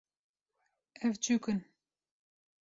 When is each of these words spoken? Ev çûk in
Ev 1.05 1.13
çûk 1.23 1.45
in 1.51 1.59